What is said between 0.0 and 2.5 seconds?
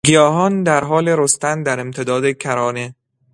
گیاهان در حال رستن در امتداد